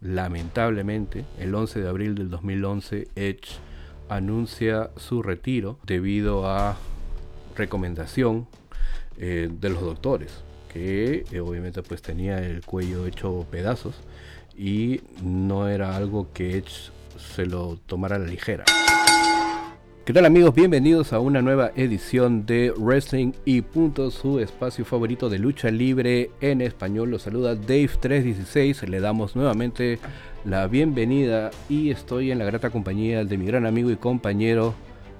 [0.00, 3.58] lamentablemente, el 11 de abril del 2011, Edge
[4.08, 6.76] anuncia su retiro debido a
[7.56, 8.46] recomendación
[9.18, 10.32] eh, de los doctores,
[10.72, 13.96] que eh, obviamente pues tenía el cuello hecho pedazos
[14.56, 18.64] y no era algo que Edge se lo tomara a la ligera.
[20.08, 20.54] ¿Qué tal amigos?
[20.54, 26.30] Bienvenidos a una nueva edición de Wrestling y Punto, su espacio favorito de lucha libre
[26.40, 27.10] en español.
[27.10, 29.98] Los saluda Dave316, le damos nuevamente
[30.46, 34.72] la bienvenida y estoy en la grata compañía de mi gran amigo y compañero,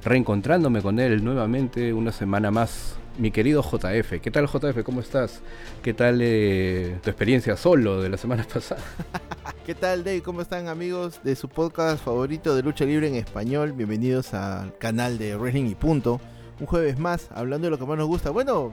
[0.02, 4.20] reencontrándome con él nuevamente una semana más mi querido JF.
[4.22, 4.82] ¿Qué tal JF?
[4.84, 5.40] ¿Cómo estás?
[5.82, 8.80] ¿Qué tal eh, tu experiencia solo de la semana pasada?
[9.66, 10.22] ¿Qué tal Dave?
[10.22, 13.72] ¿Cómo están amigos de su podcast favorito de lucha libre en español?
[13.72, 16.20] Bienvenidos al canal de Wrestling y Punto.
[16.60, 18.30] Un jueves más, hablando de lo que más nos gusta.
[18.30, 18.70] Bueno,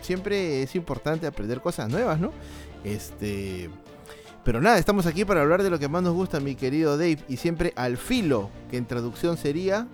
[0.00, 2.32] siempre es importante aprender cosas nuevas, ¿no?
[2.82, 3.70] Este...
[4.44, 7.18] Pero nada, estamos aquí para hablar de lo que más nos gusta, mi querido Dave.
[7.28, 9.88] Y siempre al filo, que en traducción sería...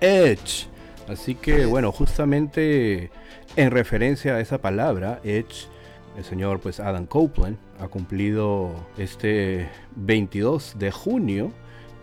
[0.00, 0.68] Edge.
[1.08, 3.10] Así que bueno, justamente
[3.56, 5.68] en referencia a esa palabra, Edge,
[6.16, 11.52] el señor pues Adam Copeland ha cumplido este 22 de junio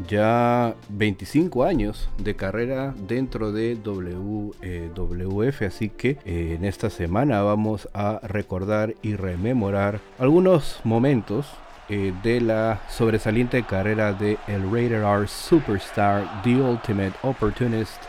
[0.07, 7.87] ya 25 años de carrera dentro de WWF, así que eh, en esta semana vamos
[7.93, 11.47] a recordar y rememorar algunos momentos
[11.89, 18.01] eh, de la sobresaliente carrera de el Rated R Superstar, The Ultimate Opportunist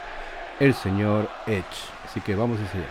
[0.60, 1.64] el señor Edge.
[2.04, 2.86] Así que vamos a seguir.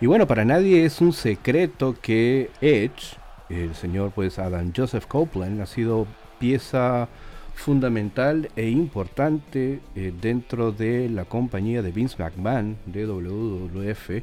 [0.00, 3.18] Y bueno, para nadie es un secreto que Edge,
[3.50, 6.06] el señor pues Adam Joseph Copeland, ha sido
[6.38, 7.06] pieza
[7.54, 14.22] fundamental e importante eh, dentro de la compañía de Vince McMahon de WWF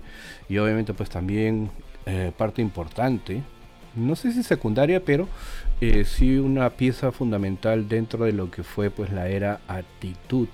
[0.49, 1.69] y obviamente pues también
[2.09, 3.43] eh, parte importante,
[3.93, 5.27] no sé si secundaria, pero
[5.81, 10.47] eh, sí una pieza fundamental dentro de lo que fue pues la era actitud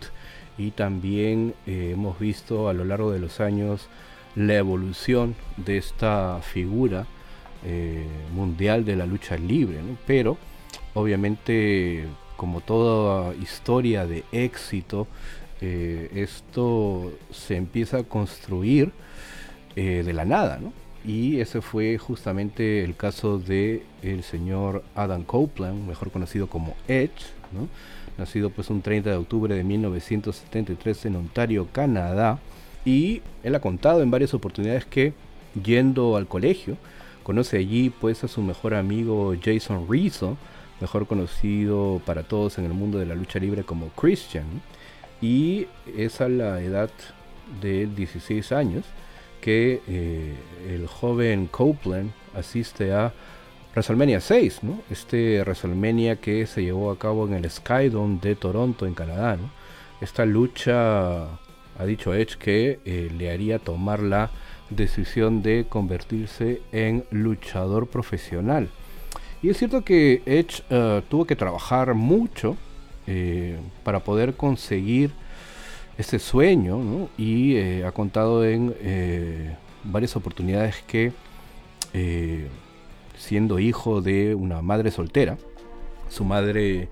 [0.57, 3.87] y también eh, hemos visto a lo largo de los años
[4.35, 7.05] la evolución de esta figura
[8.33, 10.37] mundial de la lucha libre, pero
[10.95, 12.05] obviamente
[12.35, 15.07] como toda historia de éxito,
[15.61, 18.91] esto se empieza a construir
[19.75, 20.82] de la nada, ¿no?
[21.05, 27.25] Y ese fue justamente el caso de el señor Adam Copeland, mejor conocido como Edge,
[28.17, 32.39] nacido pues un 30 de octubre de 1973 en Ontario, Canadá.
[32.85, 35.13] Y él ha contado en varias oportunidades que
[35.61, 36.77] yendo al colegio,
[37.23, 40.37] conoce allí pues a su mejor amigo Jason Rizzo,
[40.79, 44.45] mejor conocido para todos en el mundo de la lucha libre como Christian.
[45.21, 46.89] Y es a la edad
[47.61, 48.85] de 16 años
[49.43, 50.33] que eh,
[50.69, 53.11] el joven Copeland asiste a
[53.73, 54.79] WrestleMania 6, ¿no?
[54.89, 59.37] Este WrestleMania que se llevó a cabo en el Skydome de Toronto, en Canadá,
[59.99, 64.31] Esta lucha, ha dicho Edge, que eh, le haría tomar la
[64.69, 68.69] decisión de convertirse en luchador profesional.
[69.41, 72.55] Y es cierto que Edge eh, tuvo que trabajar mucho
[73.83, 75.11] para poder conseguir
[75.97, 81.11] este sueño y eh, ha contado en eh, varias oportunidades que
[81.93, 82.47] eh,
[83.17, 85.37] siendo hijo de una madre soltera,
[86.09, 86.89] su madre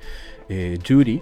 [0.86, 1.22] Judy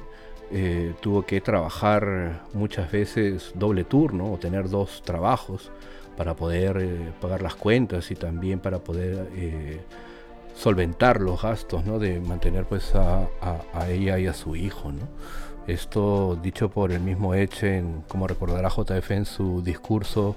[1.02, 5.72] tuvo que trabajar muchas veces doble turno o tener dos trabajos
[6.18, 9.30] para poder pagar las cuentas y también para poder
[10.56, 13.28] solventar los gastos de mantener pues a,
[13.74, 14.92] a, ella y a su hijo.
[14.92, 15.08] ¿no?
[15.68, 20.36] Esto dicho por el mismo Eche, como recordará JF en su discurso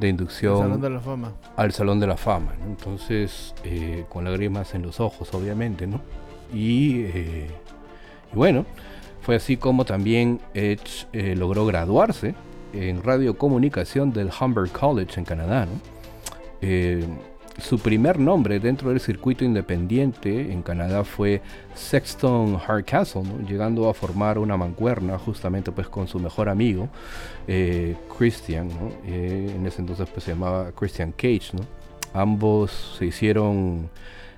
[0.00, 1.32] de inducción Salón de la Fama.
[1.56, 2.54] al Salón de la Fama.
[2.66, 6.00] Entonces, eh, con lágrimas en los ojos, obviamente, ¿no?
[6.52, 7.50] Y, eh,
[8.32, 8.66] bueno,
[9.22, 12.34] fue así como también Edge eh, logró graduarse
[12.72, 15.80] en radiocomunicación del Humber College en Canadá, ¿no?
[17.58, 21.40] Su primer nombre dentro del circuito independiente en Canadá fue
[21.74, 26.88] Sexton Hardcastle, llegando a formar una mancuerna justamente pues con su mejor amigo
[27.46, 28.68] eh, Christian,
[29.06, 31.52] eh, en ese entonces pues se llamaba Christian Cage,
[32.12, 33.88] ambos se hicieron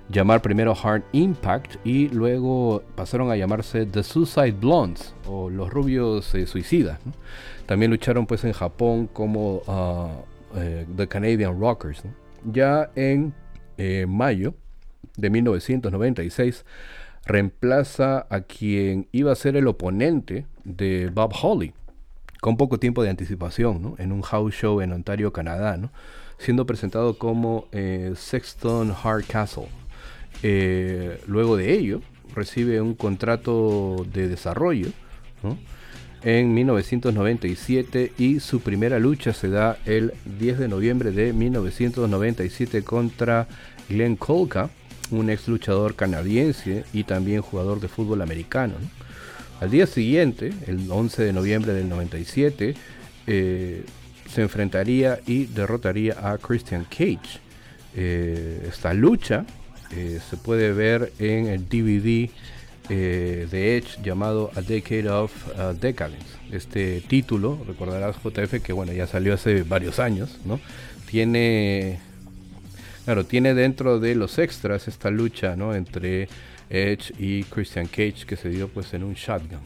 [0.09, 6.33] llamar primero Hard Impact y luego pasaron a llamarse The Suicide Blondes o los rubios
[6.35, 6.99] eh, suicidas.
[7.65, 10.55] También lucharon pues en Japón como uh,
[10.95, 12.03] The Canadian Rockers.
[12.45, 13.33] Ya en
[13.77, 14.53] eh, mayo
[15.17, 16.65] de 1996
[17.25, 21.73] reemplaza a quien iba a ser el oponente de Bob Holly,
[22.39, 25.77] con poco tiempo de anticipación, en un house show en Ontario, Canadá,
[26.37, 29.67] siendo presentado como eh, Sexton Hardcastle.
[30.43, 32.01] Eh, luego de ello,
[32.33, 34.89] recibe un contrato de desarrollo
[36.27, 43.47] en 1997 y su primera lucha se da el 10 de noviembre de 1997 contra
[43.87, 44.69] Glenn Colca,
[45.09, 48.73] un ex luchador canadiense y también jugador de fútbol americano.
[49.61, 52.75] Al día siguiente, el 11 de noviembre del 97,
[53.25, 53.85] eh,
[54.29, 57.39] se enfrentaría y derrotaría a Christian Cage.
[57.95, 59.45] Eh, esta lucha
[59.91, 62.29] eh, se puede ver en el DVD
[62.95, 65.31] de Edge llamado A Decade of
[65.79, 66.25] Decadence.
[66.51, 70.59] Este título, recordarás JF que bueno, ya salió hace varios años, ¿no?
[71.09, 71.99] Tiene
[73.07, 75.73] Claro, tiene dentro de los extras esta lucha, ¿no?
[75.73, 76.27] Entre
[76.69, 79.61] Edge y Christian Cage que se dio pues en un shotgun.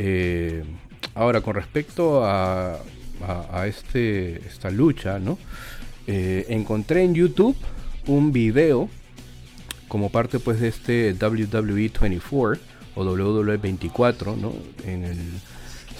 [0.00, 0.64] Eh,
[1.14, 2.80] ahora, con respecto a,
[3.68, 5.38] este, esta lucha, ¿no?
[6.08, 7.56] Eh, encontré en YouTube
[8.08, 8.90] un video
[9.90, 12.60] como parte pues de este WWE 24
[12.94, 14.54] o WWE 24, ¿no?
[14.86, 15.18] En el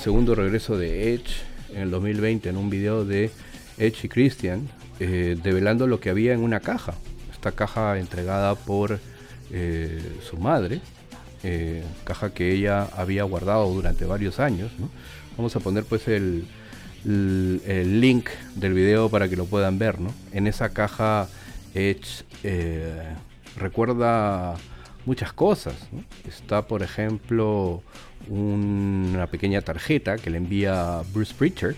[0.00, 1.32] segundo regreso de Edge
[1.74, 3.32] en el 2020 en un video de
[3.78, 4.68] Edge y Christian
[5.00, 6.94] eh, develando lo que había en una caja.
[7.32, 9.00] Esta caja entregada por
[9.50, 10.80] eh, su madre,
[11.42, 14.70] eh, caja que ella había guardado durante varios años.
[15.36, 16.46] Vamos a poner pues el,
[17.04, 19.96] el, link del video para que lo puedan ver.
[20.30, 21.28] En esa caja
[21.74, 22.24] Edge
[23.60, 24.56] recuerda
[25.06, 25.74] muchas cosas.
[26.26, 27.82] Está por ejemplo
[28.28, 31.76] una pequeña tarjeta que le envía Bruce Pritchard,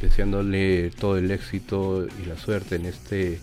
[0.00, 3.40] deseándole todo el éxito y la suerte en este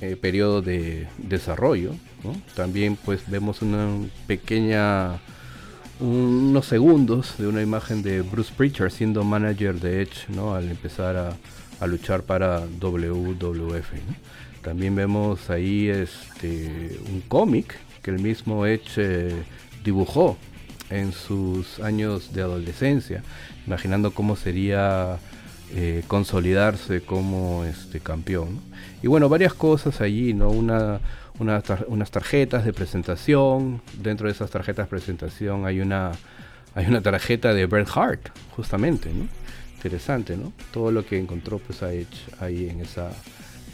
[0.00, 1.92] eh, periodo de desarrollo.
[2.54, 3.88] También pues vemos una
[4.26, 5.20] pequeña,
[6.00, 10.54] unos segundos de una imagen de Bruce Pritchard siendo manager de Edge ¿no?
[10.54, 13.92] al empezar a, luchar para WWF.
[14.64, 19.42] También vemos ahí este, un cómic que el mismo Edge eh,
[19.84, 20.38] dibujó
[20.88, 23.22] en sus años de adolescencia,
[23.66, 25.18] imaginando cómo sería
[25.74, 28.58] eh, consolidarse como este campeón.
[29.02, 30.48] Y bueno, varias cosas allí, ¿no?
[30.48, 30.98] Una,
[31.38, 33.82] unas tarjetas de presentación.
[34.02, 36.12] Dentro de esas tarjetas de presentación hay una,
[36.74, 39.10] hay una tarjeta de Bret Hart, justamente.
[39.74, 40.54] Interesante, ¿no?
[40.72, 42.06] Todo lo que encontró pues ahí
[42.70, 43.10] en esa,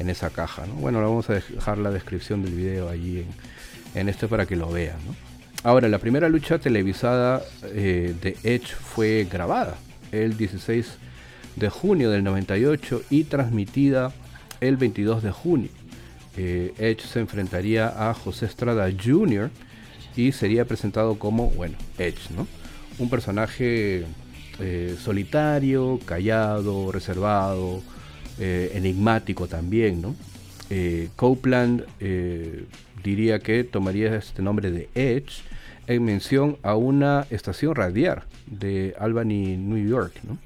[0.00, 0.74] en esa caja, ¿no?
[0.74, 4.70] Bueno, vamos a dejar la descripción del video allí en, en este para que lo
[4.70, 4.96] vean.
[5.62, 9.76] Ahora, la primera lucha televisada eh, de Edge fue grabada
[10.10, 10.86] el 16
[11.56, 14.12] de junio del 98 y transmitida
[14.62, 15.68] el 22 de junio.
[16.38, 19.50] Eh, Edge se enfrentaría a José Estrada Jr.
[20.16, 22.46] y sería presentado como, bueno, Edge, ¿no?
[22.98, 24.06] Un personaje
[24.60, 27.82] eh, solitario, callado, reservado,
[28.40, 30.16] eh, enigmático también, ¿no?
[31.16, 31.84] Copeland
[33.02, 35.42] diría que tomaría este nombre de Edge
[35.88, 40.38] en mención a una estación radiar de Albany, New York, ¿no?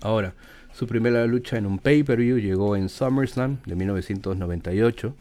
[0.00, 0.34] Ahora,
[0.74, 5.14] su primera lucha en un pay-per-view llegó en SummerSlam de 1998,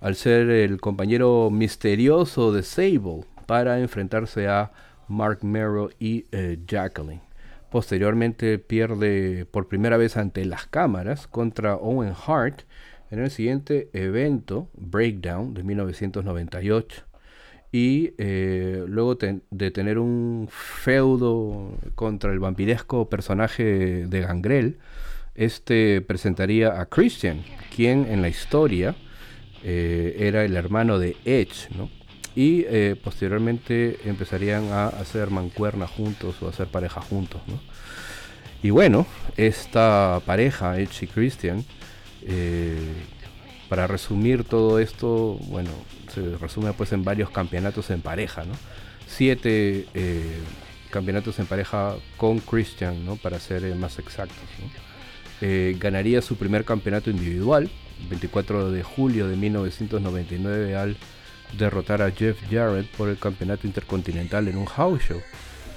[0.00, 4.70] al ser el compañero misterioso de Sable para enfrentarse a
[5.08, 7.20] Mark Merrow y eh, Jacqueline.
[7.70, 12.62] Posteriormente pierde por primera vez ante las cámaras contra Owen Hart
[13.10, 17.04] en el siguiente evento, Breakdown, de 1998
[17.72, 24.78] y eh, luego de tener un feudo contra el vampiresco personaje de Gangrel,
[25.36, 27.42] este presentaría a Christian,
[27.74, 28.96] quien en la historia
[29.62, 31.88] eh, era el hermano de Edge, ¿no?
[32.36, 37.60] Y eh, posteriormente empezarían a hacer mancuerna juntos o a hacer pareja juntos, ¿no?
[38.62, 39.06] Y bueno,
[39.36, 41.64] esta pareja, Edge y Christian,
[43.70, 45.70] para resumir todo esto, bueno,
[46.12, 48.54] se resume pues en varios campeonatos en pareja, ¿no?
[49.06, 50.38] Siete eh,
[50.90, 53.14] campeonatos en pareja con Christian, ¿no?
[53.14, 54.42] Para ser eh, más exactos,
[55.40, 57.70] eh, ganaría su primer campeonato individual,
[58.10, 60.96] 24 de julio de 1999, al
[61.56, 65.20] derrotar a Jeff Jarrett por el campeonato intercontinental en un house show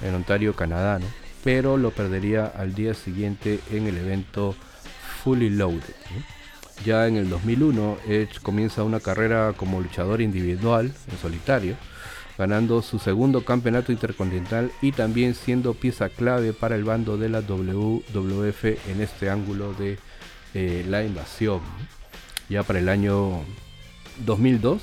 [0.02, 1.00] en Ontario, Canadá,
[1.42, 4.54] pero lo perdería al día siguiente en el evento
[5.22, 5.94] Fully Loaded.
[6.84, 11.76] Ya en el 2001, Edge comienza una carrera como luchador individual, en solitario,
[12.36, 17.40] ganando su segundo campeonato intercontinental y también siendo pieza clave para el bando de la
[17.40, 19.98] WWF en este ángulo de
[20.52, 21.60] eh, la invasión.
[22.48, 23.40] Ya para el año
[24.26, 24.82] 2002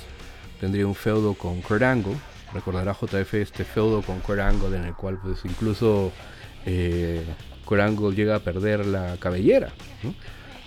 [0.62, 2.14] tendría un feudo con Kurt Angle.
[2.54, 6.12] Recordará JF este feudo con Kurt Angle en el cual pues incluso
[6.64, 7.24] eh,
[8.14, 9.72] llega a perder la cabellera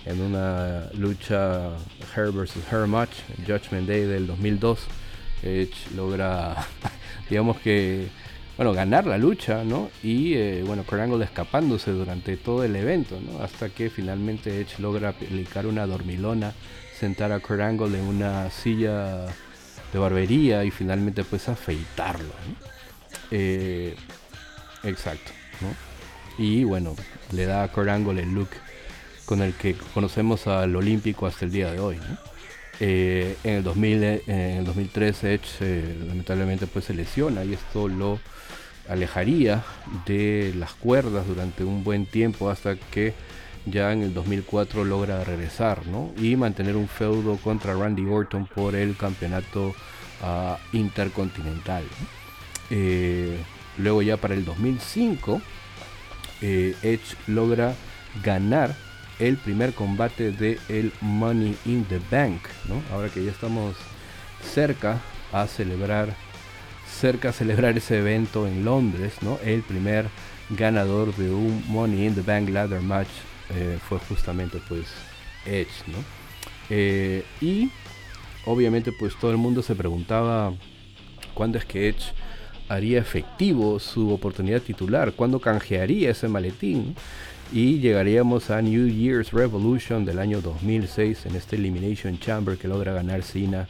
[0.04, 1.70] en una lucha
[2.14, 2.70] Her vs.
[2.70, 3.14] Her match,
[3.46, 4.80] Judgment Day del 2002.
[5.42, 6.54] Edge logra,
[7.30, 8.08] digamos que,
[8.58, 9.88] bueno, ganar la lucha, ¿no?
[10.02, 13.42] Y, eh, bueno, Kurt escapándose durante todo el evento, ¿no?
[13.42, 16.52] Hasta que finalmente Edge logra aplicar una dormilona,
[16.98, 19.26] sentar a Kurt Angle en una silla
[19.92, 22.32] de barbería y finalmente pues afeitarlo,
[23.30, 23.94] eh,
[24.82, 25.32] exacto.
[26.38, 26.94] Y bueno,
[27.32, 28.50] le da a Kurt Angle el look
[29.24, 31.98] con el que conocemos al Olímpico hasta el día de hoy.
[32.78, 37.88] Eh, en, el 2000, eh, en el 2013 Edge lamentablemente pues se lesiona y esto
[37.88, 38.20] lo
[38.86, 39.64] alejaría
[40.04, 43.14] de las cuerdas durante un buen tiempo hasta que
[43.66, 45.82] ya en el 2004 logra regresar
[46.16, 49.74] y mantener un feudo contra Randy Orton por el campeonato
[50.22, 51.84] ah, intercontinental.
[53.78, 55.40] luego ya para el 2005
[56.40, 57.74] Edge logra
[58.22, 58.74] ganar
[59.18, 62.82] el primer combate de el Money in the Bank, ¿no?
[62.92, 63.76] Ahora que ya estamos
[64.42, 65.00] cerca
[65.32, 66.14] a celebrar
[67.00, 69.38] cerca a celebrar ese evento en Londres, ¿no?
[69.44, 70.06] El primer
[70.50, 73.08] ganador de un Money in the Bank ladder match
[73.50, 74.86] eh, fue justamente pues
[75.44, 75.98] Edge, ¿no?
[76.70, 77.70] Eh, y
[78.44, 80.52] obviamente pues todo el mundo se preguntaba
[81.34, 82.12] cuándo es que Edge
[82.68, 86.96] haría efectivo su oportunidad titular, cuándo canjearía ese maletín
[87.52, 92.92] y llegaríamos a New Year's Revolution del año 2006 en este Elimination Chamber que logra
[92.92, 93.68] ganar Cena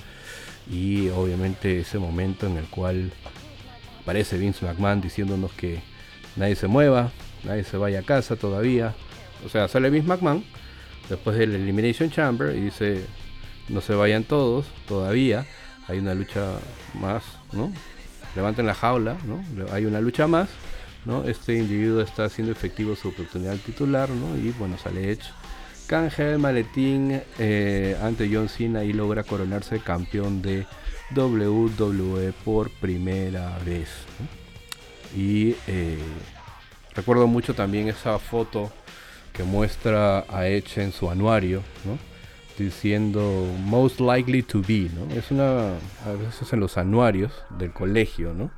[0.71, 3.11] y obviamente ese momento en el cual
[4.03, 5.81] aparece Vince McMahon diciéndonos que
[6.37, 7.11] nadie se mueva,
[7.45, 8.95] nadie se vaya a casa todavía.
[9.45, 10.45] O sea, sale Vince McMahon
[11.09, 13.05] después del Elimination Chamber y dice
[13.69, 15.45] no se vayan todos todavía,
[15.89, 16.53] hay una lucha
[16.95, 17.73] más, ¿no?
[18.35, 19.43] Levanten la jaula, ¿no?
[19.73, 20.49] Hay una lucha más
[21.27, 24.09] este individuo está haciendo efectivo su oportunidad titular,
[24.43, 25.25] Y bueno, sale Edge,
[25.87, 30.67] canje el maletín eh, ante John Cena y logra coronarse campeón de
[31.15, 33.89] WWE por primera vez.
[35.17, 35.99] Y eh,
[36.95, 38.73] recuerdo mucho también esa foto
[39.37, 41.63] que muestra a Edge en su anuario,
[42.59, 45.75] diciendo most likely to be, Es una,
[46.05, 48.51] a veces en los anuarios del colegio, ¿no?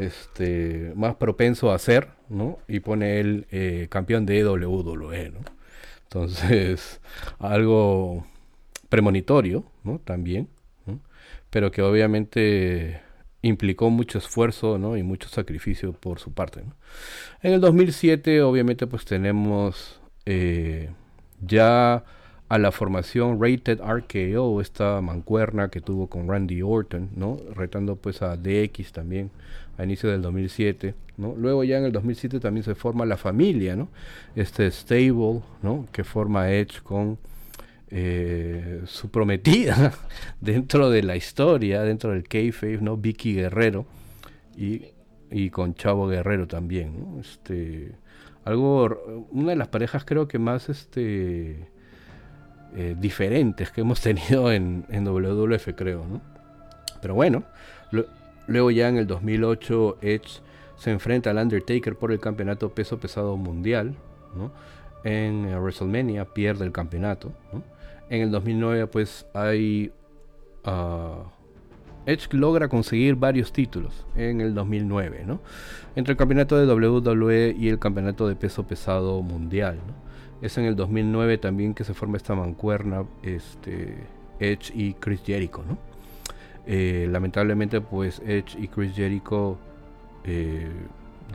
[0.00, 2.58] este, más propenso a ser, ¿no?
[2.68, 5.40] Y pone el eh, campeón de WWE, ¿no?
[6.04, 7.00] Entonces,
[7.38, 8.26] algo
[8.88, 9.98] premonitorio, ¿no?
[9.98, 10.48] También,
[11.50, 13.02] pero que obviamente
[13.42, 14.96] implicó mucho esfuerzo, ¿no?
[14.96, 16.62] Y mucho sacrificio por su parte,
[17.42, 20.90] En el 2007, obviamente, pues tenemos eh,
[21.40, 22.04] ya
[22.48, 27.38] a la formación Rated RKO, esta mancuerna que tuvo con Randy Orton, ¿no?
[27.54, 29.30] Retando pues a DX también
[29.78, 31.34] a inicio del 2007, ¿no?
[31.36, 33.88] Luego ya en el 2007 también se forma la familia, ¿no?
[34.34, 35.86] Este stable, ¿no?
[35.92, 37.18] Que forma Edge con
[37.88, 39.92] eh, su prometida
[40.40, 42.96] dentro de la historia, dentro del kayfabe, ¿no?
[42.96, 43.86] Vicky Guerrero
[44.56, 44.86] y,
[45.30, 47.20] y con Chavo Guerrero también.
[47.20, 47.92] Este,
[48.44, 51.68] algo, una de las parejas creo que más, este,
[52.74, 56.20] eh, diferentes que hemos tenido en, en WWF, creo, ¿no?
[57.00, 57.44] Pero bueno,
[58.50, 60.40] Luego ya en el 2008 Edge
[60.76, 63.94] se enfrenta al Undertaker por el campeonato peso pesado mundial.
[65.04, 67.32] En eh, WrestleMania pierde el campeonato.
[68.08, 69.92] En el 2009 pues hay...
[70.64, 71.22] Ah,
[72.10, 75.26] Edge logra conseguir varios títulos en el 2009,
[75.94, 79.78] Entre el campeonato de WWE y el campeonato de peso pesado mundial,
[80.42, 84.06] Es en el 2009 también que se forma esta mancuerna, este,
[84.40, 85.78] Edge y Chris Jericho, ¿no?
[86.66, 89.58] Eh, lamentablemente, pues Edge y Chris Jericho,
[90.24, 90.68] eh,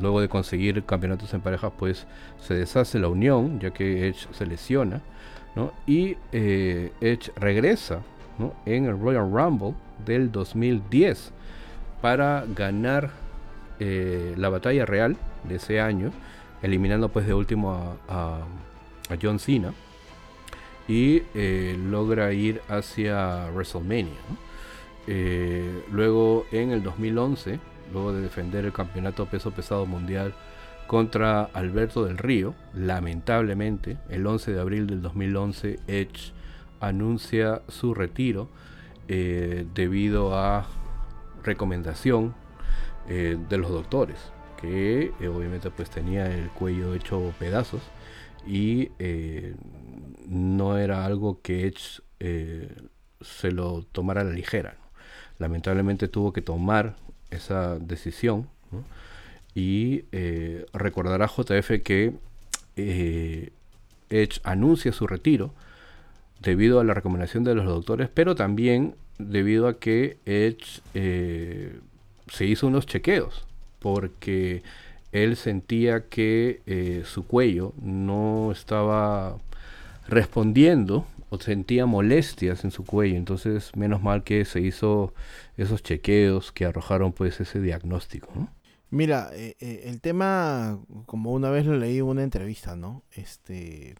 [0.01, 2.05] luego de conseguir campeonatos en pareja, pues
[2.41, 5.01] se deshace la unión, ya que Edge se lesiona,
[5.87, 8.01] Y eh, Edge regresa,
[8.65, 9.73] En el Royal Rumble
[10.05, 11.31] del 2010
[12.01, 13.11] para ganar
[13.79, 16.11] la batalla real de ese año,
[16.61, 18.39] eliminando pues de último a,
[19.21, 19.73] John Cena
[20.87, 21.21] y
[21.89, 24.13] logra ir hacia WrestleMania.
[25.07, 27.59] Eh, luego en el 2011,
[27.93, 30.33] luego de defender el campeonato peso pesado mundial
[30.87, 36.31] contra Alberto del Río, lamentablemente, el 11 de abril del 2011, Edge
[36.79, 38.49] anuncia su retiro
[39.07, 40.67] eh, debido a
[41.43, 42.33] recomendación
[43.07, 44.17] eh, de los doctores,
[44.59, 47.81] que obviamente pues tenía el cuello hecho pedazos
[48.47, 48.91] y
[50.27, 52.01] no era algo que Edge
[53.21, 54.77] se lo tomara a la ligera
[55.37, 56.95] lamentablemente tuvo que tomar
[57.31, 58.47] esa decisión
[59.53, 62.13] y eh, recordará JF que
[62.75, 63.51] eh,
[64.09, 65.53] Edge anuncia su retiro
[66.45, 71.79] debido a la recomendación de los doctores, pero también debido a que Edge eh,
[72.31, 73.45] se hizo unos chequeos,
[73.79, 74.61] porque
[75.11, 79.37] él sentía que eh, su cuello no estaba
[80.07, 85.13] respondiendo o sentía molestias en su cuello, entonces menos mal que se hizo
[85.57, 88.29] esos chequeos que arrojaron pues ese diagnóstico.
[88.91, 93.01] Mira, eh, el tema, como una vez lo leí en una entrevista, ¿no?
[93.13, 93.95] Este,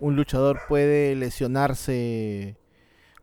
[0.00, 2.56] un luchador puede lesionarse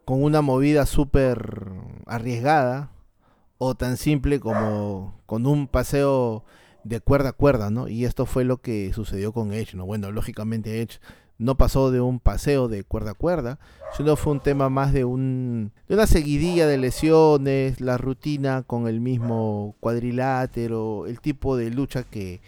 [0.06, 1.72] con una movida súper
[2.06, 2.92] arriesgada
[3.58, 6.44] o tan simple como con un paseo
[6.84, 7.88] de cuerda a cuerda, ¿no?
[7.88, 9.86] Y esto fue lo que sucedió con Edge, ¿no?
[9.86, 11.00] Bueno, lógicamente Edge
[11.38, 13.60] no pasó de un paseo de cuerda a cuerda,
[13.98, 18.88] sino fue un tema más de, un, de una seguidilla de lesiones, la rutina con
[18.88, 22.42] el mismo cuadrilátero, el tipo de lucha que,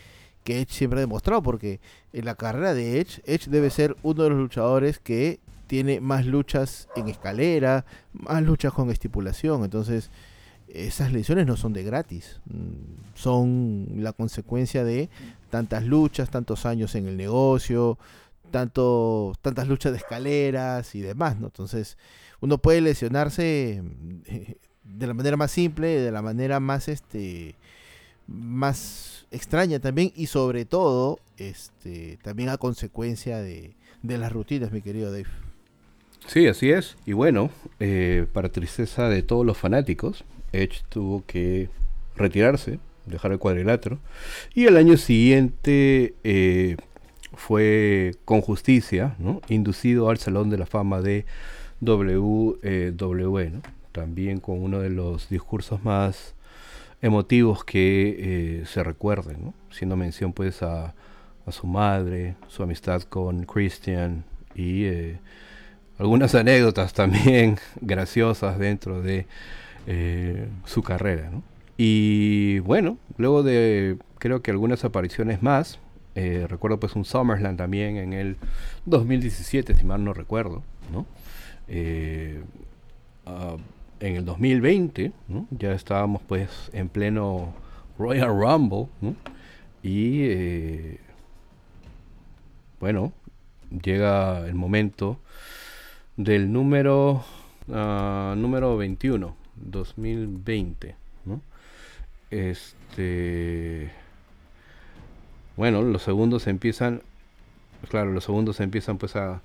[0.47, 1.81] que Edge siempre ha demostrado, porque
[2.13, 6.25] en la carrera de Edge, Edge debe ser uno de los luchadores que tiene más
[6.25, 10.09] luchas en escalera, más luchas con estipulación, entonces
[10.69, 15.09] esas lesiones no son de gratis, mm, son la consecuencia de
[15.49, 17.97] tantas luchas, tantos años en el negocio,
[18.49, 21.47] tanto, tantas luchas de escaleras y demás, ¿no?
[21.47, 21.97] Entonces,
[22.39, 23.83] uno puede lesionarse
[24.85, 27.55] de la manera más simple, de la manera más este
[28.27, 35.11] más extraña también y sobre todo este también a consecuencia de, las rutinas, mi querido
[35.11, 35.27] Dave.
[36.27, 36.97] Sí, así es.
[37.05, 41.69] Y bueno, eh, para tristeza de todos los fanáticos, Edge tuvo que
[42.15, 43.99] retirarse, dejar el cuadrilátero.
[44.53, 46.77] Y el año siguiente eh,
[47.33, 49.41] fue con justicia ¿no?
[49.47, 51.25] inducido al Salón de la Fama de
[51.81, 53.61] WWE, ¿no?
[53.91, 56.35] también con uno de los discursos más
[57.01, 58.15] emotivos que
[58.61, 59.53] eh, se recuerden, ¿no?
[59.69, 60.93] siendo mención pues a,
[61.49, 65.17] su madre, su amistad con Christian y eh,
[65.97, 69.27] algunas anécdotas también graciosas dentro de
[69.85, 71.29] eh, su carrera.
[71.31, 71.43] ¿no?
[71.77, 75.79] Y bueno, luego de creo que algunas apariciones más,
[76.15, 78.37] recuerdo pues un SummerSlam también en el
[78.85, 81.05] 2017, si mal no recuerdo, ¿no?
[83.27, 83.59] Uh,
[83.99, 85.11] en el 2020,
[85.51, 87.53] ya estábamos pues en pleno
[87.97, 88.87] Royal Rumble,
[89.83, 90.99] y eh,
[92.79, 93.13] bueno,
[93.83, 95.19] llega el momento
[96.15, 97.23] del número
[97.67, 101.41] uh, número 21, 2020, ¿no?
[102.29, 103.91] Este
[105.55, 107.01] bueno, los segundos empiezan
[107.89, 109.41] claro, los segundos empiezan pues a,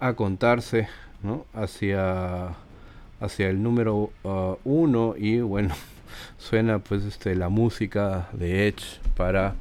[0.00, 0.88] a contarse,
[1.22, 1.46] ¿no?
[1.54, 2.54] hacia
[3.24, 5.74] hacia el número uh, uno y bueno,
[6.38, 9.54] suena pues este, la música de Edge para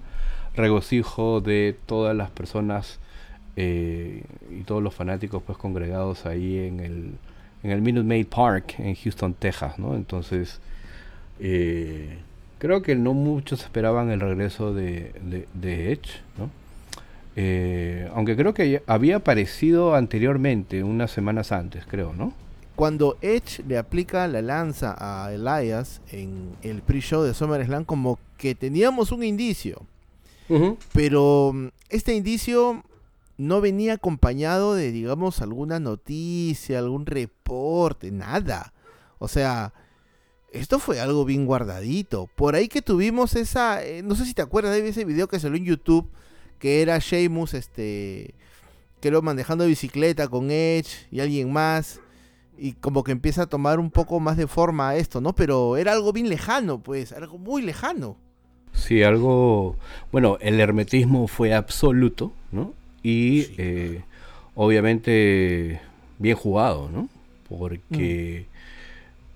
[0.55, 2.99] regocijo de todas las personas
[3.55, 7.11] eh, y todos los fanáticos pues congregados ahí en el,
[7.63, 9.95] en el Minute Maid Park en Houston, Texas, ¿no?
[9.95, 10.59] Entonces,
[11.39, 12.17] eh,
[12.57, 15.11] creo que no muchos esperaban el regreso de,
[15.53, 16.49] de, Edge, ¿no?
[17.35, 22.33] Eh, aunque creo que había aparecido anteriormente, unas semanas antes, creo, ¿no?
[22.75, 28.55] Cuando Edge le aplica la lanza a Elias en el pre-show de SummerSlam, como que
[28.55, 29.85] teníamos un indicio.
[30.91, 32.83] Pero mm, este indicio
[33.37, 38.73] no venía acompañado de, digamos, alguna noticia, algún reporte, nada.
[39.17, 39.73] O sea,
[40.51, 42.29] esto fue algo bien guardadito.
[42.35, 45.39] Por ahí que tuvimos esa, eh, no sé si te acuerdas de ese video que
[45.39, 46.09] salió en YouTube,
[46.59, 48.35] que era Sheamus, este,
[48.99, 51.99] que lo manejando bicicleta con Edge y alguien más
[52.57, 55.33] y como que empieza a tomar un poco más de forma esto, ¿no?
[55.33, 58.17] Pero era algo bien lejano, pues, algo muy lejano.
[58.73, 59.75] Sí, algo,
[60.11, 62.73] bueno, el hermetismo fue absoluto, ¿no?
[63.03, 64.01] Y eh,
[64.55, 65.81] obviamente
[66.19, 67.09] bien jugado, ¿no?
[67.49, 68.45] Porque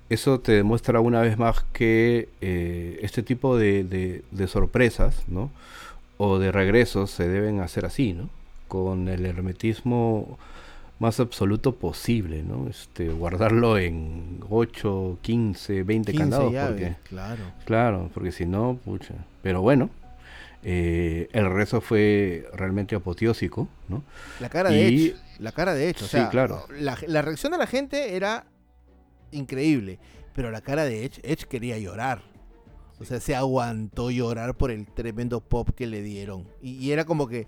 [0.10, 0.14] mm.
[0.14, 5.52] eso te demuestra una vez más que eh, este tipo de, de sorpresas, ¿no?
[6.18, 8.30] O de regresos se deben hacer así, ¿no?
[8.68, 10.40] Con el hermetismo
[11.00, 12.68] más absoluto posible, ¿no?
[12.68, 16.54] Este, guardarlo en 8, 15, 20 candados.
[16.54, 17.44] porque, claro.
[17.66, 19.14] Claro, porque si no, pucha.
[19.44, 19.90] Pero bueno,
[20.64, 24.04] eh, el rezo fue realmente apoteósico, ¿no?
[24.40, 26.66] La cara de Edge, la cara de Edge, o sí, claro.
[26.80, 28.48] La, la, reacción de la gente era
[29.32, 30.00] increíble,
[30.34, 32.24] pero la cara de Edge, Edge quería llorar.
[33.00, 36.48] O sea, se aguantó llorar por el tremendo pop que le dieron.
[36.60, 37.46] y era como que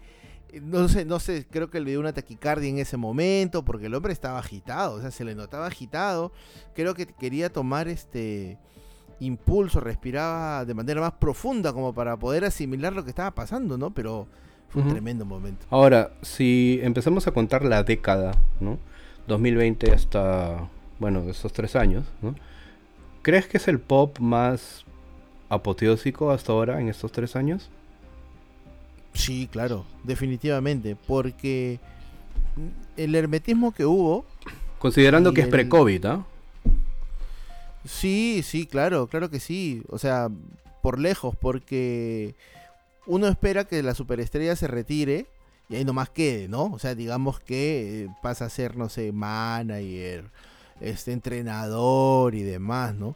[0.61, 3.93] no sé, no sé, creo que le dio una taquicardia en ese momento porque el
[3.93, 6.31] hombre estaba agitado, o sea, se le notaba agitado.
[6.75, 8.57] Creo que quería tomar este
[9.19, 13.93] impulso, respiraba de manera más profunda como para poder asimilar lo que estaba pasando, ¿no?
[13.93, 14.27] Pero
[14.69, 15.65] Fue un tremendo momento.
[15.69, 18.77] Ahora, si empezamos a contar la década, ¿no?
[19.27, 22.35] 2020 hasta, bueno, esos tres años, ¿no?
[23.21, 24.85] ¿Crees que es el pop más
[25.49, 27.69] apoteósico hasta ahora en estos tres años?
[29.13, 31.79] Sí, claro, definitivamente, porque
[32.97, 34.25] el hermetismo que hubo...
[34.77, 36.25] Considerando que es pre-COVID, ¿ah?
[37.85, 39.83] Sí, sí, claro, claro que sí.
[39.89, 40.29] O sea,
[40.81, 42.35] por lejos, porque
[43.05, 45.27] uno espera que la superestrella se retire
[45.69, 46.65] y ahí nomás quede, ¿no?
[46.65, 50.25] O sea, digamos que eh, pasa a ser, no sé, manager,
[50.79, 53.15] este entrenador y demás, ¿no?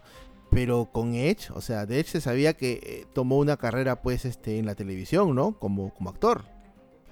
[0.53, 4.25] Pero con Edge, o sea, de Edge se sabía que eh, tomó una carrera pues
[4.25, 5.57] este en la televisión, ¿no?
[5.57, 6.45] Como, como actor.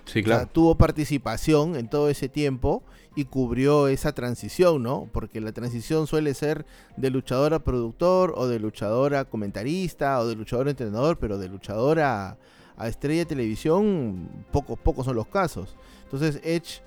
[0.06, 0.48] Sí, claro.
[0.48, 2.84] tuvo participación en todo ese tiempo
[3.16, 5.08] y cubrió esa transición, ¿no?
[5.12, 6.66] Porque la transición suele ser
[6.98, 11.38] de luchador a productor o de luchador a comentarista o de luchador a entrenador, pero
[11.38, 12.38] de luchador a,
[12.84, 15.76] estrella de televisión pocos pocos son los casos.
[16.04, 16.82] Entonces Edge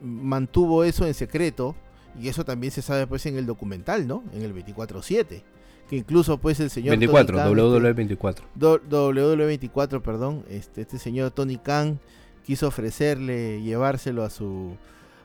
[0.00, 1.74] mantuvo eso en secreto
[2.20, 4.22] y eso también se sabe pues en el documental, ¿no?
[4.32, 5.42] En el 24/7
[5.88, 8.46] que incluso pues el señor 24, WWE 24.
[8.54, 12.00] WWE 24, perdón, este este señor Tony Khan
[12.44, 14.76] quiso ofrecerle llevárselo a su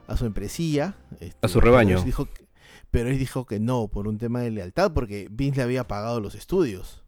[0.10, 0.96] a su empresilla.
[1.20, 2.04] Este, a su rebaño.
[2.92, 6.20] Pero él, dijo, que no, por un tema de lealtad, porque Vince le había pagado
[6.20, 7.04] los estudios.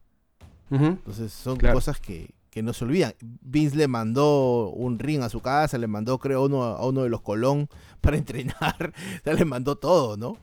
[0.70, 3.14] Entonces son cosas que, no se olvidan.
[3.20, 7.10] Vince le mandó un ring a su casa, le mandó, creo, uno a uno de
[7.10, 7.68] los Colón
[8.02, 8.94] para entrenar.
[9.26, 10.38] le mandó todo, ¿no?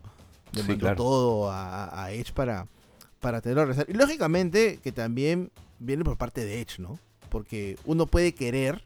[0.53, 2.67] Le mandó todo a, Edge para,
[3.21, 3.87] para tenerlo a rezar.
[3.89, 6.99] Y lógicamente que también viene por parte de Edge, ¿no?
[7.29, 8.83] Porque uno puede querer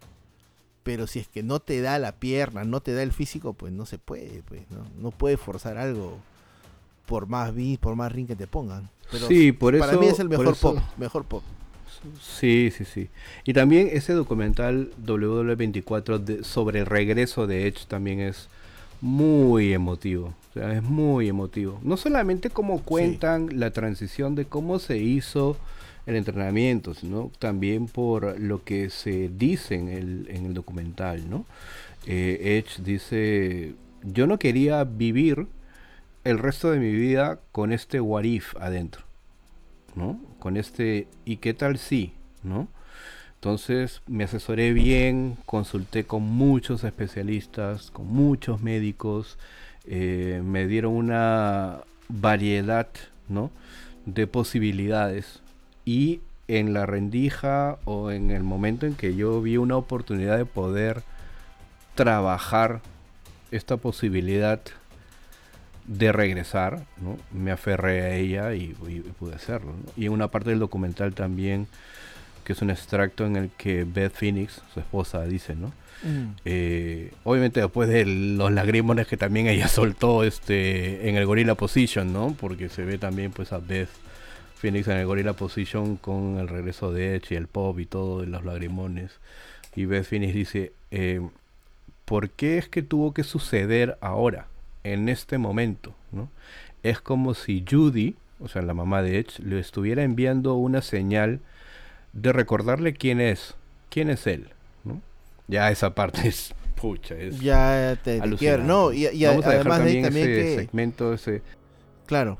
[0.82, 3.72] pero si es que no te da la pierna, no te da el físico, pues
[3.72, 4.84] no se puede, pues, ¿no?
[5.00, 6.18] No puedes forzar algo
[7.06, 8.90] por más beat, por más ring que te pongan.
[9.10, 11.42] Pero sí, por para mí es el mejor pop, mejor pop.
[12.20, 13.10] Sí, sí, sí.
[13.44, 18.48] Y también ese documental WW24 sobre el regreso de Edge también es
[19.02, 20.32] muy emotivo.
[20.50, 21.78] O sea, es muy emotivo.
[21.82, 25.58] No solamente como cuentan la transición de cómo se hizo
[26.06, 31.44] el entrenamiento, sino también por lo que se dice en el, en el documental, ¿no?
[32.06, 35.46] Eh, Edge dice, yo no quería vivir
[36.24, 39.04] el resto de mi vida con este what if adentro,
[39.94, 40.18] ¿no?
[40.38, 42.14] Con este, ¿y qué tal si?
[42.42, 42.68] ¿no?
[43.42, 49.36] Entonces me asesoré bien, consulté con muchos especialistas, con muchos médicos,
[49.84, 51.78] eh, me dieron una
[52.08, 52.86] variedad,
[53.28, 53.50] ¿no?
[54.06, 55.40] de posibilidades
[55.84, 60.46] y en la rendija o en el momento en que yo vi una oportunidad de
[60.46, 61.02] poder
[61.96, 62.80] trabajar
[63.50, 64.60] esta posibilidad
[65.88, 67.16] de regresar, ¿no?
[67.32, 68.68] me aferré a ella y,
[69.18, 69.74] pude hacerlo.
[69.96, 71.66] Y en una parte del documental también,
[72.42, 75.72] que es un extracto en el que Beth Phoenix, su esposa, dice, ¿no?
[76.02, 76.34] Mm.
[76.44, 82.12] Eh, obviamente después de los lagrimones que también ella soltó este en el Gorilla Position,
[82.12, 82.36] ¿no?
[82.38, 83.88] Porque se ve también pues a Beth
[84.56, 88.24] Phoenix en el Gorilla Position con el regreso de Edge y el pop y todo
[88.24, 89.12] los lagrimones.
[89.74, 91.20] Y Beth Phoenix dice, eh,
[92.04, 94.46] ¿por qué es que tuvo que suceder ahora,
[94.84, 95.94] en este momento?
[96.12, 96.28] ¿no?
[96.82, 101.40] Es como si Judy, o sea, la mamá de Edge, le estuviera enviando una señal
[102.12, 103.54] de recordarle quién es,
[103.90, 104.50] quién es él.
[104.84, 105.00] ¿no?
[105.48, 110.04] Ya esa parte es pucha, es ya te, quiero, no, y, Vamos a dejar también,
[110.04, 111.42] ese segmento, ese...
[112.06, 112.38] Claro,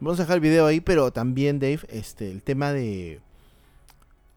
[0.00, 3.20] Vamos a dejar el video ahí, pero también, Dave, este, el tema de,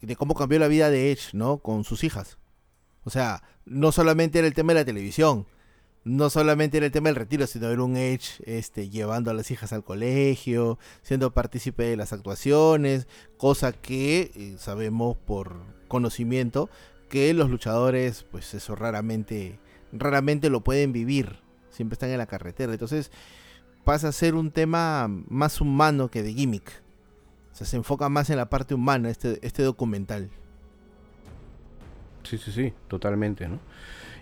[0.02, 1.58] de cómo cambió la vida de Edge, ¿no?
[1.60, 2.38] Con sus hijas.
[3.06, 5.45] O sea, no solamente era el tema de la televisión,
[6.06, 9.52] no solamente era el tema del retiro, sino era un Edge este, llevando a las
[9.52, 16.70] hijas al colegio, siendo partícipe de las actuaciones, cosa que eh, sabemos por conocimiento
[17.10, 19.60] que los luchadores, pues eso raramente,
[19.92, 21.39] raramente lo pueden vivir,
[21.70, 22.74] siempre están en la carretera.
[22.74, 23.12] Entonces,
[23.84, 26.82] pasa a ser un tema más humano que de gimmick.
[27.52, 30.32] O sea, se enfoca más en la parte humana este, este documental.
[32.24, 33.60] Sí, sí, sí, totalmente, ¿no?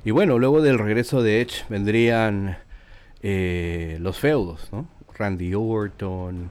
[0.04, 2.58] Y bueno, luego del regreso de Edge vendrían
[3.22, 4.88] eh, los feudos, ¿no?
[5.16, 6.50] Randy Orton,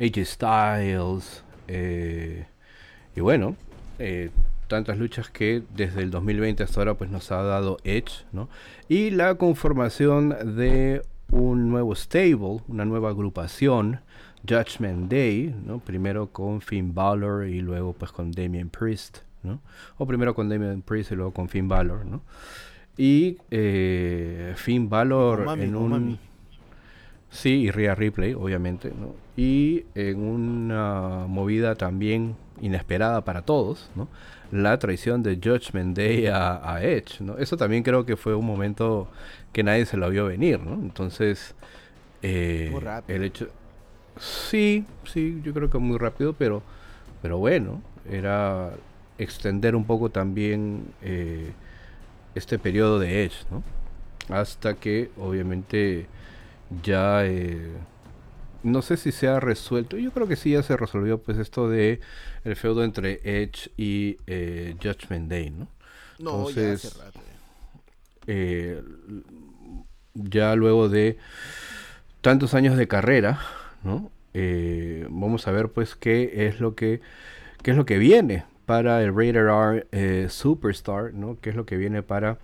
[0.00, 2.46] AJ Styles, eh,
[3.14, 3.54] y bueno,
[3.98, 4.30] eh,
[4.66, 8.48] tantas luchas que desde el 2020 hasta ahora pues nos ha dado Edge, ¿no?
[8.88, 14.00] Y la conformación de un nuevo stable, una nueva agrupación,
[14.48, 15.80] Judgment Day, ¿no?
[15.80, 19.60] Primero con Finn Balor y luego pues con Damien Priest, ¿no?
[19.98, 22.22] O primero con Damien Priest y luego con Finn Balor, ¿no?
[22.96, 26.18] Y eh, Finn Balor en un...
[27.30, 29.14] Sí, y Rhea Ripley, obviamente, ¿no?
[29.36, 34.08] Y en una movida también inesperada para todos, ¿no?
[34.50, 37.36] La traición de Judgment Day a, Edge, ¿no?
[37.36, 39.08] Eso también creo que fue un momento
[39.52, 40.74] que nadie se lo vio venir, ¿no?
[40.74, 41.54] Entonces,
[42.22, 42.74] eh,
[43.08, 43.48] el hecho...
[44.18, 46.62] Sí, sí, yo creo que muy rápido, pero,
[47.20, 48.70] pero bueno, era
[49.18, 51.52] extender un poco también eh,
[52.36, 53.64] este periodo de Edge, ¿no?
[54.28, 56.06] Hasta que, obviamente
[56.82, 57.72] ya eh,
[58.62, 59.96] no sé si se ha resuelto.
[59.96, 62.00] Yo creo que sí ya se resolvió pues esto de
[62.44, 65.68] el feudo entre Edge y eh, Judgment Day, ¿no?
[66.18, 67.20] No, ya hace rato.
[68.26, 68.82] Eh,
[70.14, 71.18] ya luego de
[72.20, 73.40] tantos años de carrera,
[73.82, 74.10] ¿no?
[75.08, 77.00] vamos a ver pues qué es lo que
[77.62, 79.48] qué es lo que viene para el Raider
[79.92, 81.38] R Superstar, ¿no?
[81.40, 82.38] ¿Qué es lo que viene para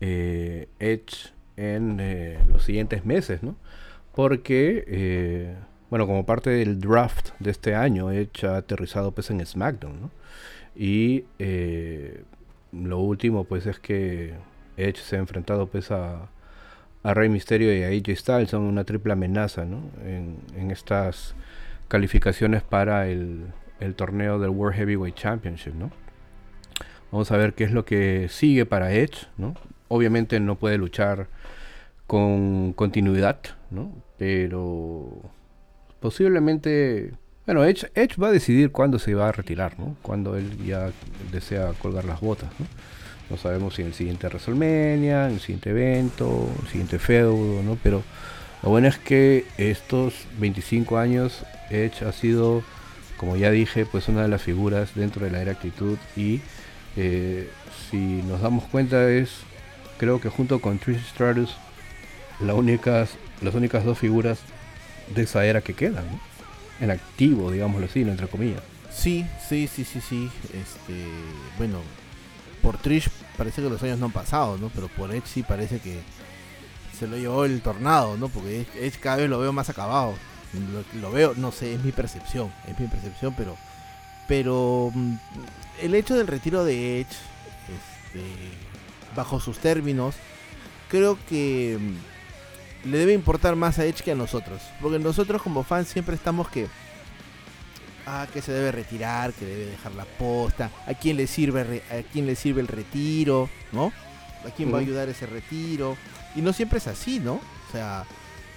[0.00, 3.56] Edge en eh, los siguientes meses, ¿no?
[4.14, 5.54] Porque, eh,
[5.90, 10.10] bueno, como parte del draft de este año, Edge ha aterrizado pues en SmackDown, ¿no?
[10.74, 12.22] Y eh,
[12.72, 14.34] lo último pues es que
[14.76, 16.28] Edge se ha enfrentado pues a,
[17.04, 19.80] Rey Mysterio y a AJ Styles, son una triple amenaza, ¿no?
[20.04, 21.36] En estas
[21.86, 23.46] calificaciones para el,
[23.80, 25.90] el torneo del World Heavyweight Championship, ¿no?
[27.12, 29.54] Vamos a ver qué es lo que sigue para Edge, ¿no?
[29.88, 31.28] Obviamente no puede luchar
[32.06, 33.38] con continuidad,
[33.70, 33.92] ¿no?
[34.18, 35.10] Pero
[36.00, 37.12] posiblemente,
[37.46, 37.88] bueno, Edge,
[38.22, 39.96] va a decidir cuándo se va a retirar, ¿no?
[40.02, 40.90] Cuando él ya
[41.32, 42.66] desea colgar las botas, ¿no?
[43.28, 47.76] No sabemos si en el siguiente WrestleMania, en el siguiente evento, el siguiente feudo, ¿no?
[47.82, 48.02] Pero
[48.62, 52.62] lo bueno es que estos 25 años Edge ha sido,
[53.16, 56.40] como ya dije, pues una de las figuras dentro de la era actitud y
[56.96, 57.50] eh,
[57.90, 59.30] si nos damos cuenta es,
[59.98, 61.56] creo que junto con Trish Stratus
[62.40, 64.40] únicas, las únicas dos figuras
[65.14, 66.04] de esa era que quedan,
[66.80, 68.62] en activo, digámoslo así, entre comillas.
[68.90, 70.30] Sí, sí, sí, sí, sí.
[70.54, 71.06] Este,
[71.58, 71.80] bueno,
[72.62, 74.70] por Trish parece que los años no han pasado, ¿no?
[74.74, 76.00] Pero por Edge sí parece que
[76.98, 78.28] se lo llevó el tornado, ¿no?
[78.28, 78.66] Porque
[79.00, 80.14] cada vez lo veo más acabado.
[81.00, 83.56] Lo, veo, no sé, es mi percepción, es mi percepción, pero
[84.26, 85.14] pero mm,
[85.82, 87.16] el hecho del retiro de Edge,
[87.68, 88.24] este,
[89.14, 90.14] bajo sus términos,
[90.88, 94.62] creo que mm, le debe importar más a Edge que a nosotros.
[94.80, 96.68] Porque nosotros como fans siempre estamos que...
[98.08, 102.02] Ah, que se debe retirar, que debe dejar la posta, a quién le sirve, a
[102.12, 103.92] quién le sirve el retiro, ¿no?
[104.46, 105.96] A quién va a ayudar ese retiro.
[106.36, 107.34] Y no siempre es así, ¿no?
[107.34, 108.04] O sea,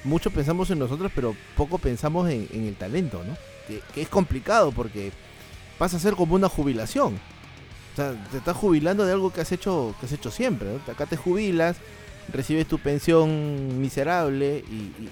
[0.03, 3.35] mucho pensamos en nosotros, pero poco pensamos en, el talento, ¿no?
[3.67, 5.11] Que, es complicado porque
[5.77, 7.19] pasa a ser como una jubilación.
[7.93, 10.91] O sea, te estás jubilando de algo que has hecho, que has hecho siempre, ¿no?
[10.91, 11.77] Acá te jubilas,
[12.31, 14.63] recibes tu pensión miserable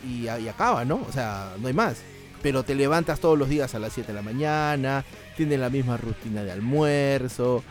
[0.06, 1.04] y, acaba, ¿no?
[1.08, 1.98] O sea, no hay más.
[2.42, 5.04] Pero te levantas todos los días a las 7 de la mañana,
[5.36, 7.64] tienes la misma rutina de almuerzo,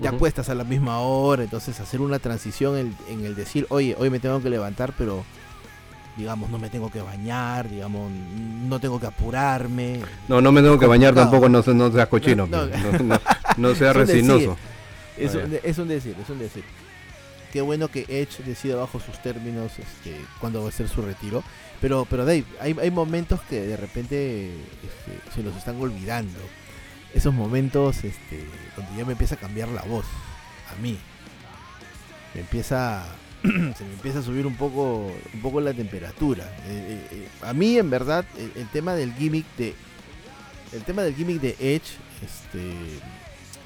[0.00, 4.10] te acuestas a la misma hora, entonces hacer una transición en, el decir, oye, hoy
[4.10, 5.24] me tengo que levantar, pero
[6.16, 10.00] digamos, no me tengo que bañar, digamos, no tengo que apurarme.
[10.28, 12.68] No, no me tengo que bañar tampoco, no, no seas cochino, no,
[13.56, 14.56] pues, sea resinoso.
[15.16, 16.64] Es es un decir, es un decir
[17.56, 21.42] qué bueno que Edge decida bajo sus términos este, cuándo va a ser su retiro.
[21.80, 26.38] Pero, pero Dave, hay, hay momentos que de repente este, se nos están olvidando.
[27.14, 28.44] Esos momentos este,
[28.76, 30.04] donde ya me empieza a cambiar la voz.
[30.70, 30.98] A mí.
[32.34, 33.06] Me empieza.
[33.42, 36.44] se me empieza a subir un poco, un poco la temperatura.
[36.66, 38.24] Eh, eh, eh, a mí, en verdad,
[38.56, 39.74] el, tema del gimmick de.
[40.72, 42.72] El tema del gimmick de Edge, este.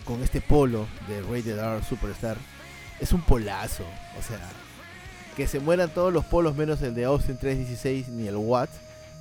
[0.04, 2.36] Con este polo de Rated R Superstar
[2.98, 3.84] es un polazo.
[4.18, 4.40] O sea,
[5.36, 8.70] que se mueran todos los polos menos el de Austin 316 ni el Watt.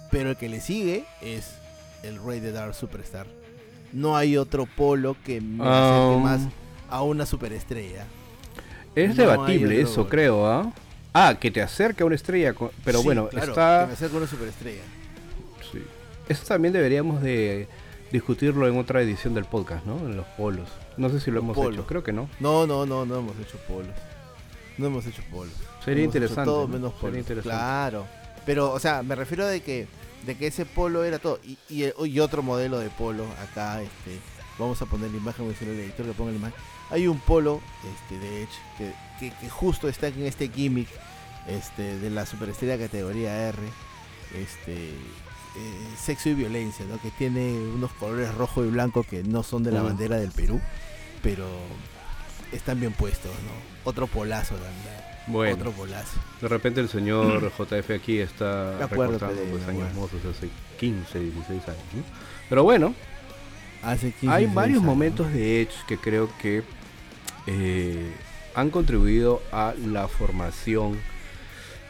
[0.09, 1.51] Pero el que le sigue es
[2.01, 3.27] el Rey de Dark Superstar.
[3.93, 6.41] No hay otro polo que me acerque um, más
[6.89, 8.05] a una superestrella.
[9.05, 10.73] Es debatible eso, creo, ¿ah?
[11.13, 13.89] Ah, que te acerque a una estrella, pero bueno, está...
[13.89, 14.81] Que me a una superestrella.
[15.71, 15.83] Sí.
[16.27, 17.67] Eso también deberíamos de
[18.11, 19.97] discutirlo en otra edición del podcast, ¿no?
[19.99, 20.69] En los polos.
[20.97, 22.29] No sé si lo hemos hecho, creo que no.
[22.39, 23.95] No, no, no, no hemos hecho polos.
[24.77, 25.53] No hemos hecho polos.
[25.83, 26.45] Sería interesante.
[26.45, 27.25] Todo menos polos.
[27.41, 28.05] Claro.
[28.45, 29.87] Pero, o sea, me refiero de que
[30.25, 31.39] de que ese polo era todo.
[31.43, 34.19] Y, y, otro modelo de polo acá, este,
[34.59, 36.59] vamos a poner la imagen, voy a decirle al editor que ponga la imagen.
[36.91, 37.61] Hay un polo
[37.95, 40.87] este, de Edge que, que, justo está en este gimmick
[41.47, 43.59] este, de la superestrella categoría R.
[44.35, 44.89] Este,
[45.55, 47.01] eh, sexo y violencia, ¿no?
[47.01, 50.61] que tiene unos colores rojo y blanco que no son de la bandera del Perú,
[51.23, 51.47] pero
[52.51, 53.89] están bien puestos, ¿no?
[53.89, 55.09] Otro polazo también.
[55.27, 56.19] Bueno, otro golazo.
[56.41, 61.49] de repente el señor JF aquí está acuerdo, recordando pues, años mozos hace 15, 16
[61.67, 61.83] años.
[61.93, 62.03] ¿no?
[62.49, 62.93] Pero bueno,
[63.83, 64.85] Hace 15, hay 16 varios años.
[64.85, 66.63] momentos de Edge que creo que
[67.47, 68.11] eh,
[68.55, 70.97] han contribuido a la formación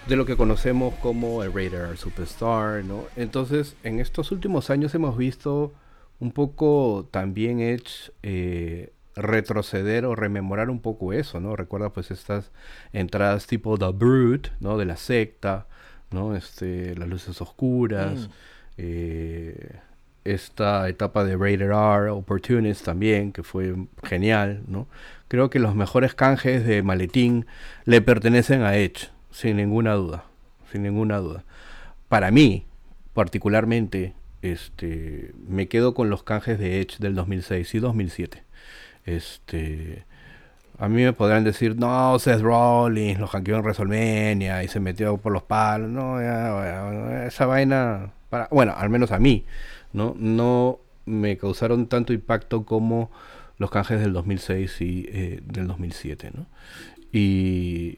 [0.08, 3.06] de lo que conocemos como el Radar Superstar, ¿no?
[3.15, 5.73] Entonces, en estos últimos años hemos visto
[6.19, 11.56] un poco también Edge eh, retroceder o rememorar un poco eso, ¿no?
[11.56, 12.52] Recuerda pues estas
[12.93, 14.78] entradas tipo The Brood, ¿no?
[14.78, 15.67] De la secta,
[16.12, 16.36] ¿no?
[16.36, 18.32] Este, las luces oscuras, Mm.
[18.78, 19.80] eh,
[20.34, 24.88] esta etapa de Rated R, Opportunist también, que fue genial, ¿no?
[25.28, 27.46] Creo que los mejores canjes de maletín
[27.86, 30.26] le pertenecen a Edge, sin ninguna duda,
[30.72, 31.44] sin ninguna duda.
[32.08, 32.65] Para mí,
[33.13, 38.44] particularmente, este, me quedo con los canjes de Edge del 2006 y 2007.
[39.06, 40.06] Este,
[40.80, 45.18] a mí me podrán decir, no, Seth Rollins lo hackeó en WrestleMania y se metió
[45.18, 45.89] por los palos.
[45.89, 49.46] No, ya, bueno, esa vaina, para, bueno, al menos a mí,
[49.93, 50.15] ¿no?
[50.17, 53.12] No me causaron tanto impacto como
[53.58, 56.47] los canjes del 2006 y eh, del 2007, ¿no?
[57.12, 57.97] Y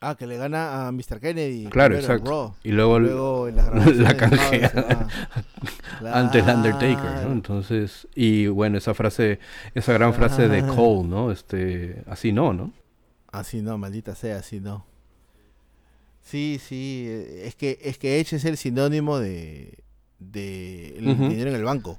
[0.00, 1.18] Ah, que le gana a Mr.
[1.18, 1.66] Kennedy.
[1.70, 2.30] Claro, exacto.
[2.30, 2.54] Raw.
[2.62, 5.08] y luego, Luego en las la grabaciones, canjea va.
[6.20, 7.32] ante el Undertaker, ¿no?
[7.32, 9.38] Entonces, y bueno, esa frase,
[9.74, 10.76] esa gran frase de Claro.
[10.76, 11.30] Cole, ¿no?
[11.32, 12.72] Este, así no, ¿no?
[13.32, 14.86] Así no, maldita sea, así no.
[16.20, 19.78] Sí, sí, eh, es que es que Edge es el sinónimo de
[20.32, 21.98] de el dinero en el banco.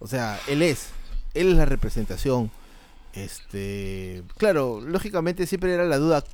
[0.00, 0.88] O sea, él es,
[1.34, 2.50] él es la representación.
[3.14, 6.24] Este, claro, lógicamente siempre era la duda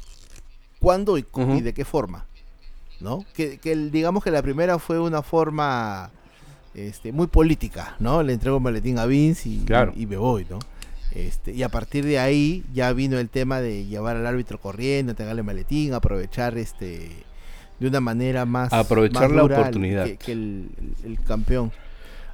[0.78, 1.24] cuándo y,
[1.60, 2.24] de qué forma,
[3.00, 3.24] ¿no?
[3.34, 6.10] Que, que el- digamos que la primera fue una forma
[6.74, 8.22] este, muy política, ¿no?
[8.22, 9.92] Le entrego el maletín a Vince y, Claro.
[9.94, 10.58] y me voy, ¿no?
[11.12, 15.10] Este, y a partir de ahí ya vino el tema de llevar al árbitro corriendo,
[15.12, 17.10] entregarle el maletín, aprovechar este
[17.80, 20.04] de una manera más Aprovechar más la dura oportunidad.
[20.04, 20.70] que, que el,
[21.04, 21.72] el- el campeón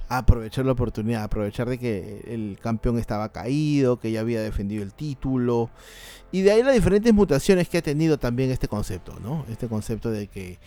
[0.08, 4.92] aprovechar la oportunidad, aprovechar de que el campeón estaba caído, que ya había defendido el
[4.92, 5.68] título
[6.30, 9.44] y de ahí las diferentes mutaciones que ha tenido también este concepto, ¿no?
[9.50, 10.58] Este concepto de que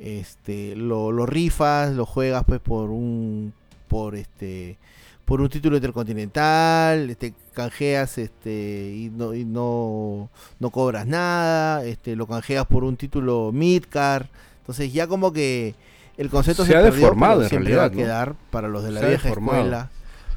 [0.00, 3.52] este lo, lo rifas, lo juegas pues por un
[3.86, 4.78] por este
[5.30, 12.16] por un título intercontinental, este canjeas este y no y no no cobras nada, este
[12.16, 14.26] lo canjeas por un título midcard.
[14.58, 15.76] Entonces ya como que
[16.16, 17.96] el concepto Se ha perdió, deformado en siempre realidad, va a ¿no?
[17.96, 19.90] quedar para los de la Se ha vieja escuela.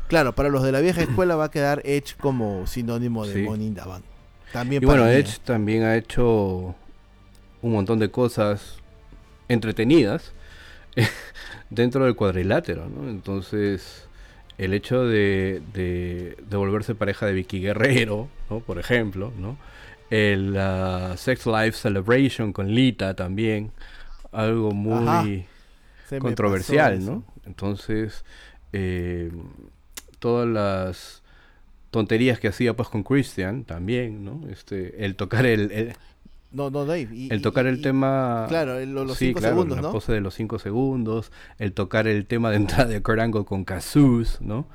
[0.09, 3.41] Claro, para los de la vieja escuela va a quedar Edge como sinónimo de Sí.
[3.41, 4.03] Money in the Bank.
[4.51, 6.75] También Y bueno, mí, Edge también ha hecho
[7.63, 8.75] un montón de cosas
[9.47, 10.33] entretenidas
[11.71, 13.09] dentro del cuadrilátero, ¿no?
[13.09, 14.07] Entonces,
[14.57, 18.59] el hecho de, de, de volverse pareja de Vicky Guerrero, ¿no?
[18.59, 19.57] Por ejemplo, ¿no?
[20.09, 20.55] El
[21.17, 23.71] Sex Life Celebration con Lita también,
[24.31, 25.45] algo muy
[26.19, 27.23] controversial, ¿no?
[27.45, 28.23] Entonces,
[28.73, 29.31] eh,
[30.19, 31.23] todas las
[31.89, 34.41] tonterías que hacía pues con Christian también, ¿no?
[34.49, 35.93] Este, el tocar el, el,
[36.53, 37.09] No, no, Dave.
[37.11, 39.81] y- el y- tocar el y- tema Claro, el- los sí, 5 claro, segundos, la
[39.81, 39.91] ¿no?
[39.91, 43.65] pose de los 5 segundos, el tocar el tema de entrada de Kurt Angle con
[43.65, 44.67] Casus, ¿no?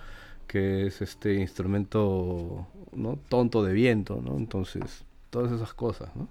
[0.47, 3.19] Que es este instrumento, ¿no?
[3.29, 4.37] Tonto de viento, ¿no?
[4.37, 6.29] Entonces, todas esas cosas, ¿no?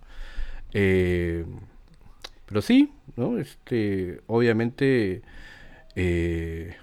[0.74, 1.46] Eh,
[2.46, 3.38] pero sí, ¿no?
[3.38, 5.22] Este, obviamente
[5.96, 6.76] eh,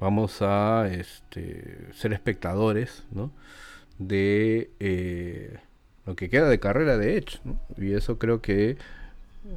[0.00, 3.30] vamos a este, ser espectadores, ¿no?
[3.98, 5.58] De eh,
[6.08, 7.60] lo que queda de carrera de Edge, ¿no?
[7.76, 8.78] Y eso creo que,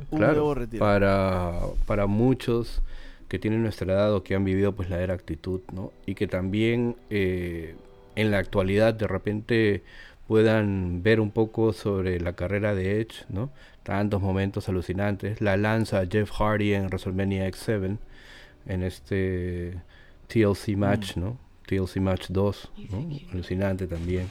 [0.10, 1.54] claro, para,
[1.86, 2.82] para muchos
[3.30, 5.94] que tienen nuestra edad o que han vivido pues la era actitud, ¿no?
[6.06, 7.76] Y que también eh,
[8.18, 9.82] en la actualidad de repente
[10.28, 13.50] puedan ver un poco sobre la carrera de Edge, ¿no?
[13.84, 15.40] Tantos momentos alucinantes.
[15.40, 17.98] La lanza a Jeff Hardy en WrestleMania X7
[18.66, 19.78] en este
[20.28, 21.38] TLC match, ¿no?
[21.66, 23.08] TLC match 2, ¿no?
[23.32, 24.28] Alucinante también.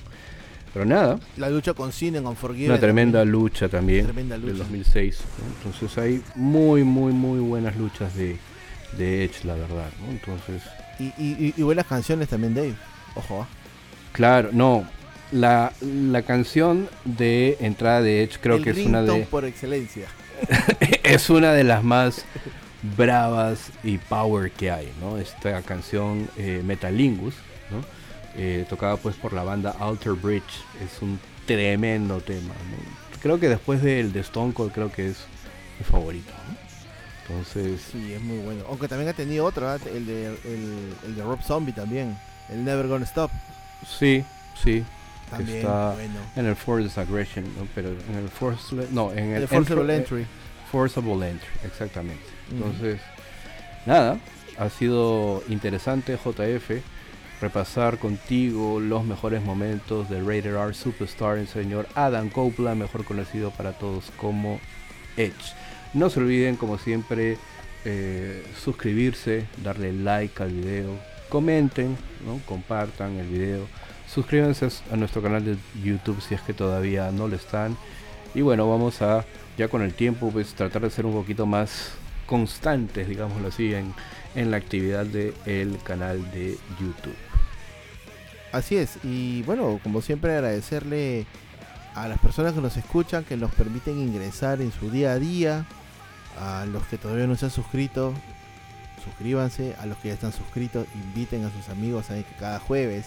[0.72, 2.70] Pero nada, La lucha con Cena en Unforgiven.
[2.70, 4.58] una tremenda lucha también Tremenda del lucha.
[4.58, 5.18] 2006.
[5.38, 5.54] ¿no?
[5.70, 8.36] Entonces hay muy, muy, muy buenas luchas de,
[8.96, 9.88] de Edge, la verdad.
[10.00, 10.10] ¿no?
[10.10, 10.62] Entonces,
[11.00, 12.74] Y, y- buenas canciones también, Dave.
[13.16, 13.48] Ojo, ¿ah?
[14.12, 14.86] claro, no.
[15.32, 20.06] La, la canción de entrada de Edge creo El que es una de por excelencia.
[21.04, 22.24] es una de las más
[22.96, 25.18] bravas y power que hay, ¿no?
[25.18, 27.34] Esta canción eh, Metalingus,
[27.70, 27.84] ¿no?
[28.36, 33.20] Eh, tocada pues por la banda Alter Bridge, es un tremendo tema, ¿no?
[33.20, 35.16] Creo que después del de Stone Cold creo que es
[35.78, 36.60] mi favorito, ¿no?
[37.34, 38.64] Entonces, Sí, es muy bueno.
[38.68, 39.78] Aunque también ha tenido otro, ¿ah?
[39.92, 42.16] el de, el, el de Rob Zombie también.
[42.48, 43.30] El Never Gonna Stop.
[43.86, 44.24] sí,
[44.60, 44.84] sí.
[45.36, 45.94] que está
[46.36, 47.68] en el Force Aggression, ¿no?
[47.74, 50.26] pero en el Force, no, en el, Forcible Entry.
[50.70, 52.24] Forcible Entry, exactamente.
[52.50, 53.00] Entonces,
[53.86, 54.18] nada,
[54.58, 56.82] ha sido interesante JF
[57.40, 63.50] repasar contigo los mejores momentos de Rated R Superstar, el señor Adam Copeland, mejor conocido
[63.50, 64.60] para todos como
[65.16, 65.54] Edge.
[65.94, 67.38] No se olviden, como siempre,
[67.84, 71.96] eh, suscribirse, darle like al video, comenten,
[72.46, 73.66] compartan el video,
[74.06, 77.76] suscríbanse a nuestro canal de YouTube si es que todavía no lo están.
[78.34, 79.24] Y bueno, vamos a
[79.56, 81.92] ya con el tiempo pues tratar de ser un poquito más
[82.26, 83.92] constantes, digámoslo así, en,
[84.36, 87.29] en la actividad del el canal de YouTube.
[88.52, 91.26] Así es, y bueno, como siempre agradecerle
[91.94, 95.66] a las personas que nos escuchan, que nos permiten ingresar en su día a día,
[96.36, 98.12] a los que todavía no se han suscrito,
[99.04, 103.06] suscríbanse, a los que ya están suscritos, inviten a sus amigos a que cada jueves,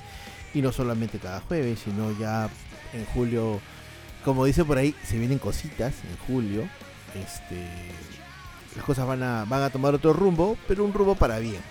[0.53, 2.49] y no solamente cada jueves, sino ya
[2.93, 3.59] en julio,
[4.23, 6.61] como dice por ahí, se vienen cositas en julio,
[7.15, 7.67] este,
[8.77, 11.61] las cosas van a, van a tomar otro rumbo, pero un rumbo para bien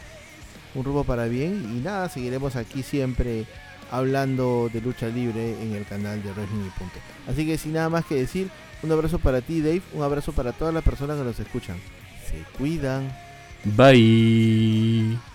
[0.74, 1.76] un rumbo para bien.
[1.76, 3.46] Y nada, seguiremos aquí siempre
[3.90, 7.00] hablando de lucha libre en el canal de Wrestling y.
[7.28, 8.48] Así que sin nada más que decir,
[8.82, 11.76] un abrazo para ti Dave, un abrazo para todas las personas que nos escuchan.
[12.26, 13.12] Se cuidan.
[13.64, 15.31] Bye.